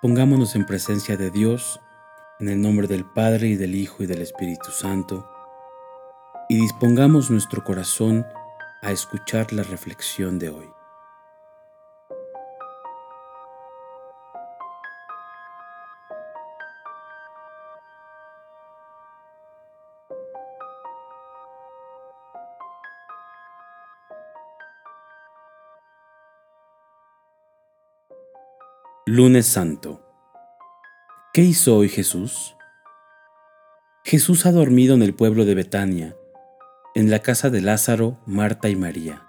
[0.00, 1.80] Pongámonos en presencia de Dios,
[2.38, 5.28] en el nombre del Padre y del Hijo y del Espíritu Santo,
[6.48, 8.24] y dispongamos nuestro corazón
[8.80, 10.77] a escuchar la reflexión de hoy.
[29.10, 30.02] Lunes Santo.
[31.32, 32.54] ¿Qué hizo hoy Jesús?
[34.04, 36.14] Jesús ha dormido en el pueblo de Betania,
[36.94, 39.26] en la casa de Lázaro, Marta y María,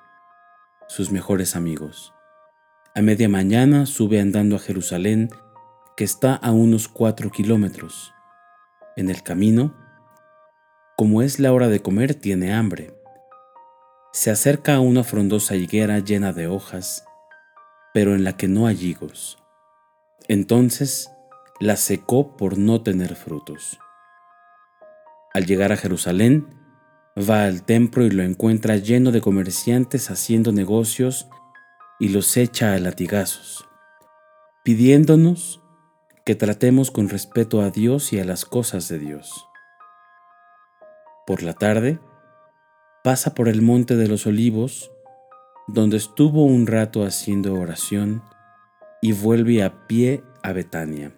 [0.89, 2.13] sus mejores amigos.
[2.93, 5.30] A media mañana sube andando a Jerusalén,
[5.95, 8.13] que está a unos cuatro kilómetros.
[8.97, 9.73] En el camino,
[10.97, 13.00] como es la hora de comer, tiene hambre.
[14.11, 17.05] Se acerca a una frondosa higuera llena de hojas,
[17.94, 19.38] pero en la que no hay higos.
[20.30, 21.11] Entonces
[21.59, 23.80] la secó por no tener frutos.
[25.33, 26.55] Al llegar a Jerusalén,
[27.17, 31.27] va al templo y lo encuentra lleno de comerciantes haciendo negocios
[32.00, 33.67] y los echa a latigazos,
[34.63, 35.63] pidiéndonos
[36.25, 39.47] que tratemos con respeto a Dios y a las cosas de Dios.
[41.25, 42.00] Por la tarde,
[43.03, 44.91] pasa por el monte de los olivos,
[45.67, 48.22] donde estuvo un rato haciendo oración
[49.02, 51.16] y vuelve a pie a Betania.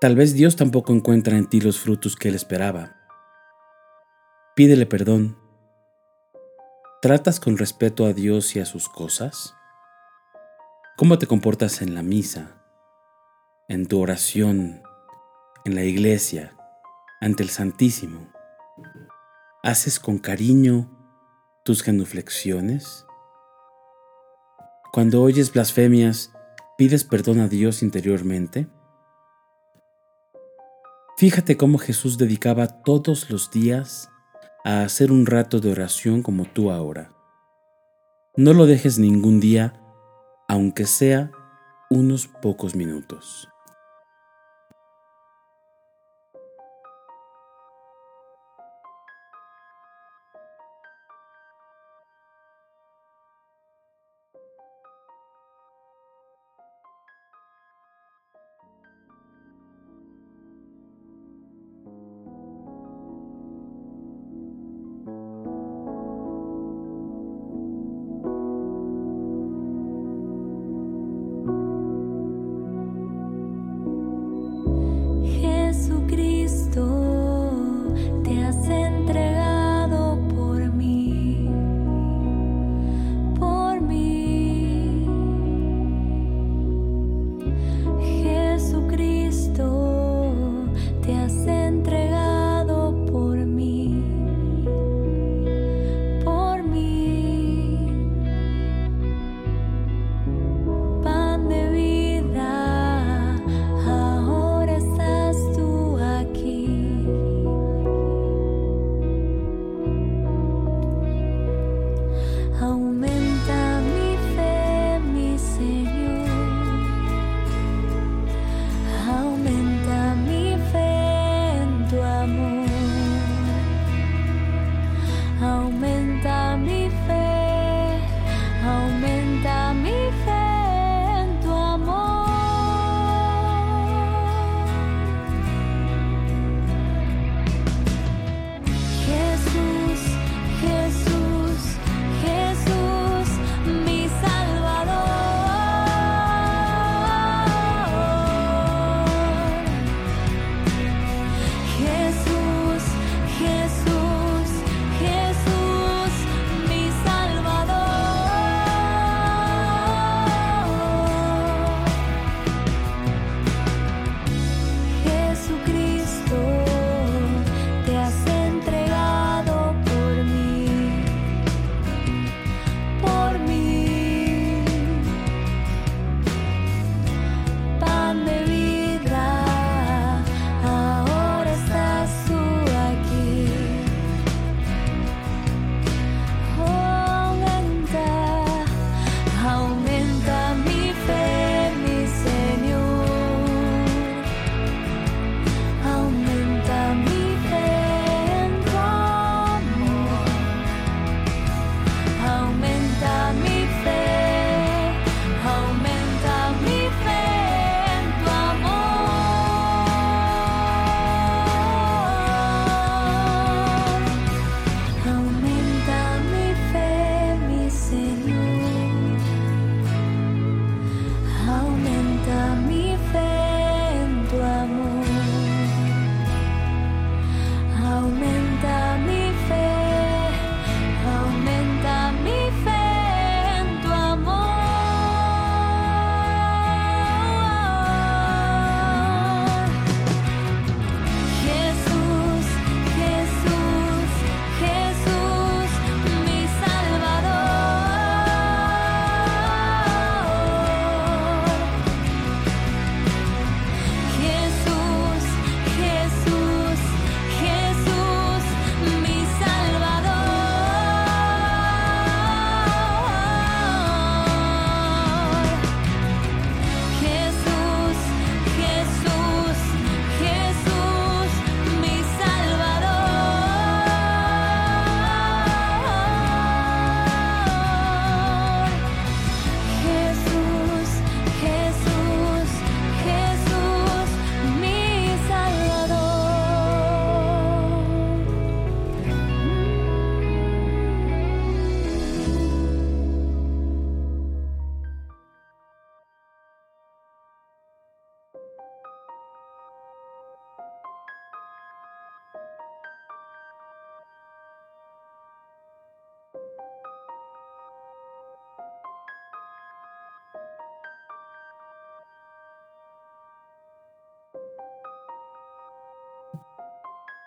[0.00, 2.96] Tal vez Dios tampoco encuentra en ti los frutos que Él esperaba.
[4.56, 5.38] Pídele perdón.
[7.00, 9.54] ¿Tratas con respeto a Dios y a sus cosas?
[10.96, 12.62] ¿Cómo te comportas en la misa,
[13.68, 14.82] en tu oración,
[15.64, 16.56] en la iglesia,
[17.20, 18.32] ante el Santísimo?
[19.62, 20.90] ¿Haces con cariño
[21.64, 23.06] tus genuflexiones?
[24.92, 26.32] Cuando oyes blasfemias,
[26.76, 28.66] ¿pides perdón a Dios interiormente?
[31.16, 34.10] Fíjate cómo Jesús dedicaba todos los días
[34.66, 37.10] a hacer un rato de oración como tú ahora.
[38.36, 39.80] No lo dejes ningún día,
[40.46, 41.32] aunque sea
[41.88, 43.48] unos pocos minutos.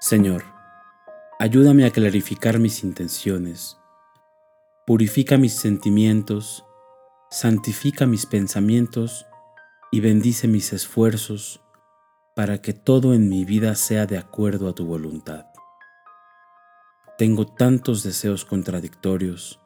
[0.07, 0.43] Señor,
[1.39, 3.79] ayúdame a clarificar mis intenciones,
[4.85, 6.63] purifica mis sentimientos,
[7.31, 9.25] santifica mis pensamientos
[9.91, 11.59] y bendice mis esfuerzos
[12.35, 15.47] para que todo en mi vida sea de acuerdo a tu voluntad.
[17.17, 19.59] Tengo tantos deseos contradictorios.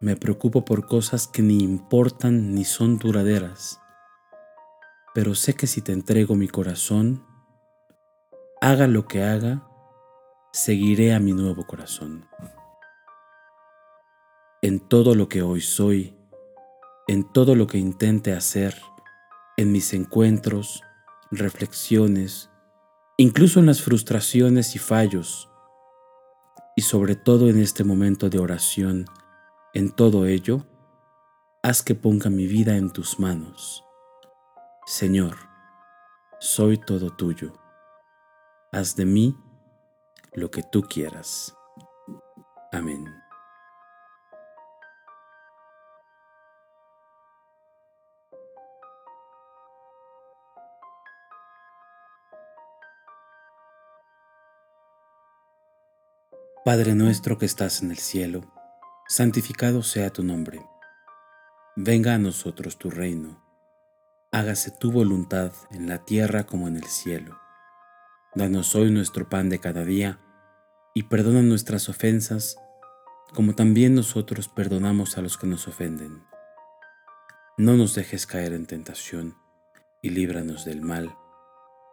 [0.00, 3.78] Me preocupo por cosas que ni importan ni son duraderas.
[5.14, 7.29] Pero sé que si te entrego mi corazón,
[8.60, 9.66] haga lo que haga,
[10.52, 12.28] seguiré a mi nuevo corazón.
[14.60, 16.14] En todo lo que hoy soy,
[17.08, 18.76] en todo lo que intente hacer,
[19.56, 20.82] en mis encuentros,
[21.30, 22.50] reflexiones,
[23.16, 25.48] incluso en las frustraciones y fallos,
[26.76, 29.06] y sobre todo en este momento de oración,
[29.72, 30.66] en todo ello,
[31.62, 33.84] haz que ponga mi vida en tus manos.
[34.86, 35.36] Señor,
[36.40, 37.59] soy todo tuyo.
[38.72, 39.36] Haz de mí
[40.32, 41.52] lo que tú quieras.
[42.70, 43.04] Amén.
[56.64, 58.42] Padre nuestro que estás en el cielo,
[59.08, 60.64] santificado sea tu nombre.
[61.74, 63.42] Venga a nosotros tu reino.
[64.30, 67.49] Hágase tu voluntad en la tierra como en el cielo.
[68.34, 70.20] Danos hoy nuestro pan de cada día
[70.94, 72.56] y perdona nuestras ofensas
[73.34, 76.22] como también nosotros perdonamos a los que nos ofenden.
[77.58, 79.36] No nos dejes caer en tentación
[80.00, 81.12] y líbranos del mal.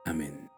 [0.05, 0.49] Amén.